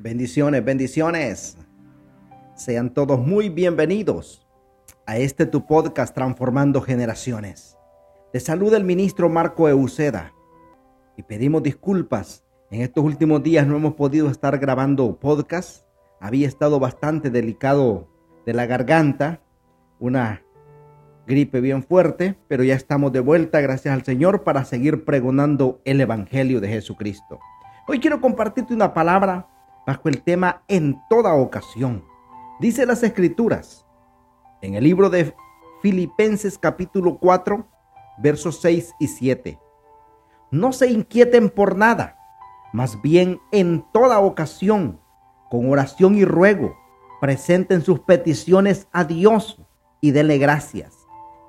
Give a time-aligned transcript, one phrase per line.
[0.00, 1.58] Bendiciones, bendiciones.
[2.54, 4.46] Sean todos muy bienvenidos
[5.06, 7.76] a este tu podcast Transformando Generaciones.
[8.32, 10.32] Te saluda el ministro Marco Euceda
[11.16, 12.44] y pedimos disculpas.
[12.70, 15.84] En estos últimos días no hemos podido estar grabando podcast.
[16.20, 18.06] Había estado bastante delicado
[18.46, 19.40] de la garganta,
[19.98, 20.44] una
[21.26, 26.00] gripe bien fuerte, pero ya estamos de vuelta, gracias al Señor, para seguir pregonando el
[26.00, 27.40] Evangelio de Jesucristo.
[27.88, 29.57] Hoy quiero compartirte una palabra
[29.88, 32.04] bajo el tema en toda ocasión.
[32.60, 33.86] Dice las escrituras
[34.60, 35.34] en el libro de
[35.80, 37.66] Filipenses capítulo 4,
[38.18, 39.58] versos 6 y 7.
[40.50, 42.18] No se inquieten por nada,
[42.74, 45.00] más bien en toda ocasión,
[45.48, 46.76] con oración y ruego,
[47.22, 49.58] presenten sus peticiones a Dios
[50.02, 50.98] y denle gracias.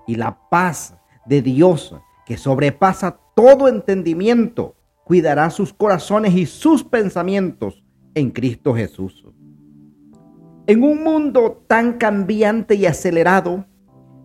[0.08, 0.96] Y la paz
[1.26, 1.94] de Dios,
[2.26, 7.84] que sobrepasa todo entendimiento, cuidará sus corazones y sus pensamientos
[8.20, 9.26] en Cristo Jesús.
[10.68, 13.66] En un mundo tan cambiante y acelerado,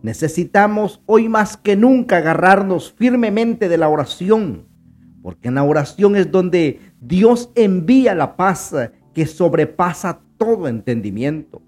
[0.03, 4.67] necesitamos hoy más que nunca agarrarnos firmemente de la oración,
[5.23, 8.75] porque en la oración es donde Dios envía la paz
[9.15, 11.63] que sobrepasa todo entendimiento.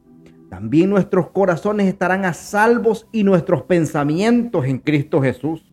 [0.51, 5.65] También nuestros corazones estarán a salvos y nuestros pensamientos en Cristo Jesús.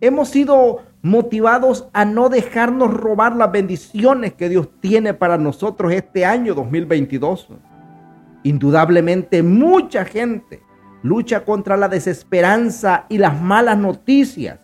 [0.00, 6.26] Hemos sido motivados a no dejarnos robar las bendiciones que Dios tiene para nosotros este
[6.26, 7.48] año 2022.
[8.42, 10.62] Indudablemente mucha gente
[11.02, 14.58] lucha contra la desesperanza y las malas noticias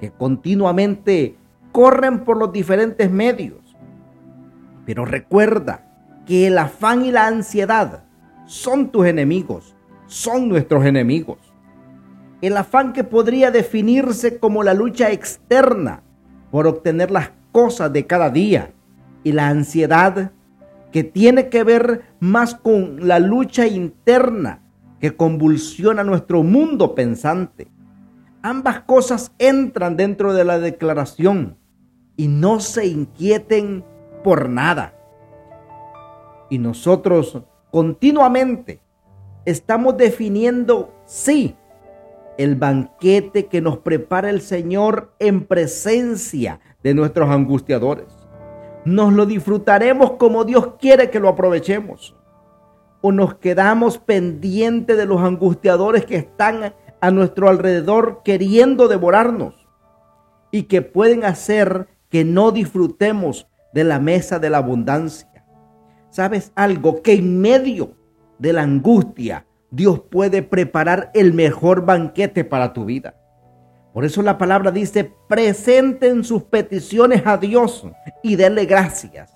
[0.00, 1.36] que continuamente
[1.72, 3.76] corren por los diferentes medios.
[4.86, 5.86] Pero recuerda
[6.26, 8.04] que el afán y la ansiedad
[8.46, 9.74] son tus enemigos,
[10.06, 11.53] son nuestros enemigos
[12.46, 16.02] el afán que podría definirse como la lucha externa
[16.50, 18.72] por obtener las cosas de cada día
[19.22, 20.32] y la ansiedad
[20.92, 24.62] que tiene que ver más con la lucha interna
[25.00, 27.68] que convulsiona nuestro mundo pensante.
[28.42, 31.56] Ambas cosas entran dentro de la declaración
[32.16, 33.84] y no se inquieten
[34.22, 34.94] por nada.
[36.50, 38.80] Y nosotros continuamente
[39.44, 41.56] estamos definiendo, sí,
[42.38, 48.06] el banquete que nos prepara el Señor en presencia de nuestros angustiadores.
[48.84, 52.16] Nos lo disfrutaremos como Dios quiere que lo aprovechemos.
[53.00, 59.66] O nos quedamos pendientes de los angustiadores que están a nuestro alrededor queriendo devorarnos
[60.50, 65.44] y que pueden hacer que no disfrutemos de la mesa de la abundancia.
[66.10, 67.02] ¿Sabes algo?
[67.02, 67.96] Que en medio
[68.38, 73.16] de la angustia, Dios puede preparar el mejor banquete para tu vida.
[73.92, 77.84] Por eso la palabra dice, presenten sus peticiones a Dios
[78.22, 79.32] y denle gracias,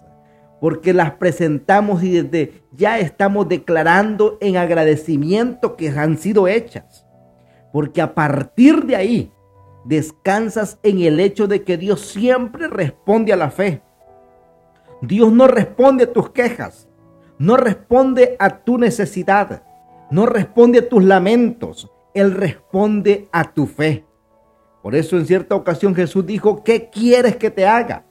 [0.60, 7.05] porque las presentamos y desde ya estamos declarando en agradecimiento que han sido hechas.
[7.72, 9.32] Porque a partir de ahí
[9.84, 13.82] descansas en el hecho de que Dios siempre responde a la fe.
[15.03, 16.88] Dios no responde a tus quejas,
[17.38, 19.65] no responde a tu necesidad
[20.10, 24.04] no responde a tus lamentos, Él responde a tu fe.
[24.82, 28.04] Por eso en cierta ocasión Jesús dijo, ¿qué quieres que te haga?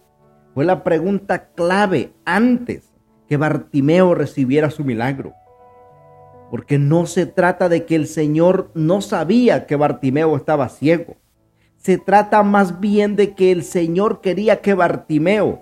[0.54, 2.94] Fue la pregunta clave antes
[3.28, 5.34] que Bartimeo recibiera su milagro.
[6.50, 11.18] Porque no se trata de que el Señor no sabía que Bartimeo estaba ciego.
[11.78, 15.62] Se trata más bien de que el Señor quería que Bartimeo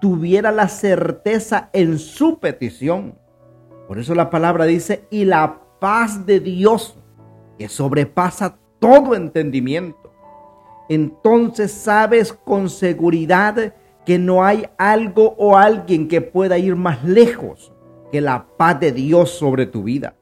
[0.00, 3.18] tuviera la certeza en su petición.
[3.88, 6.96] Por eso la palabra dice, y la paz de Dios
[7.58, 10.12] que sobrepasa todo entendimiento.
[10.88, 17.72] Entonces sabes con seguridad que no hay algo o alguien que pueda ir más lejos
[18.12, 20.14] que la paz de Dios sobre tu vida.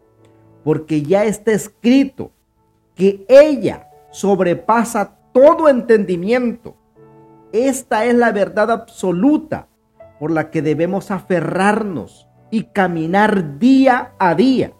[0.62, 2.30] Porque ya está escrito
[2.94, 6.76] que ella sobrepasa todo entendimiento.
[7.52, 9.68] Esta es la verdad absoluta
[10.18, 14.72] por la que debemos aferrarnos y caminar día a día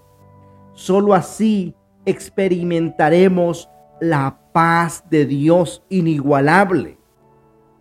[0.75, 1.75] Solo así
[2.05, 6.99] experimentaremos la paz de Dios inigualable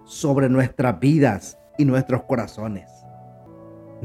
[0.06, 2.90] sobre nuestras vidas y nuestros corazones.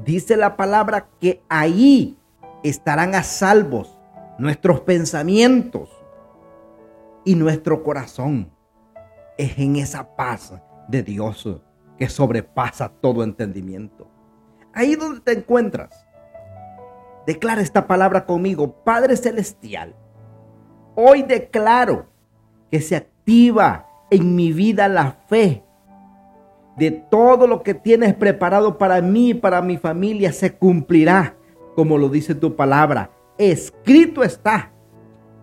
[0.04, 2.18] Dice la palabra que ahí
[2.62, 3.98] estarán a salvos
[4.38, 5.90] nuestros pensamientos
[7.24, 8.50] y nuestro corazón.
[9.36, 10.54] Es en esa paz
[10.88, 11.46] de Dios
[11.98, 14.08] que sobrepasa todo entendimiento.
[14.72, 16.06] Ahí donde te encuentras,
[17.28, 19.94] Declara esta palabra conmigo, Padre Celestial.
[20.94, 22.06] Hoy declaro
[22.70, 25.62] que se activa en mi vida la fe
[26.78, 31.36] de todo lo que tienes preparado para mí y para mi familia se cumplirá,
[31.76, 33.10] como lo dice tu palabra.
[33.36, 34.72] Escrito está.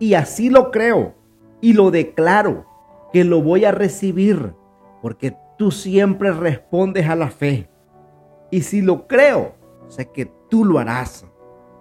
[0.00, 1.14] Y así lo creo
[1.60, 2.66] y lo declaro
[3.12, 4.54] que lo voy a recibir,
[5.02, 7.70] porque tú siempre respondes a la fe.
[8.50, 9.54] Y si lo creo,
[9.86, 11.24] sé que tú lo harás.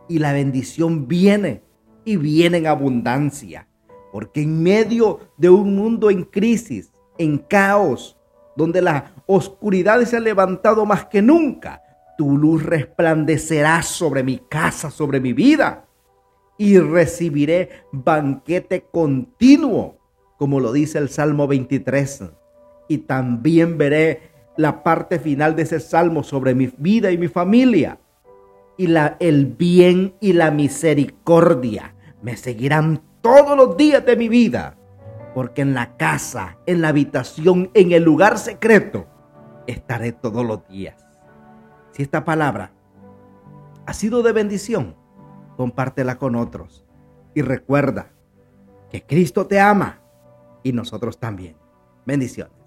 [0.07, 1.63] Y la bendición viene
[2.04, 3.68] y viene en abundancia.
[4.12, 8.18] Porque en medio de un mundo en crisis, en caos,
[8.56, 11.81] donde la oscuridad se ha levantado más que nunca,
[12.18, 15.86] tu luz resplandecerá sobre mi casa, sobre mi vida.
[16.58, 19.98] Y recibiré banquete continuo,
[20.38, 22.24] como lo dice el Salmo 23.
[22.88, 28.00] Y también veré la parte final de ese salmo sobre mi vida y mi familia.
[28.77, 34.77] Y la, el bien y la misericordia me seguirán todos los días de mi vida
[35.36, 39.06] porque en la casa, en la habitación, en el lugar secreto,
[39.68, 41.06] estaré todos los días.
[41.92, 42.72] Si esta palabra
[43.86, 44.95] ha sido de bendición,
[45.57, 46.86] compártela con otros.
[47.33, 48.13] Y recuerda
[48.89, 50.00] que Cristo te ama
[50.63, 51.57] y nosotros también.
[52.06, 52.64] Bendiciones.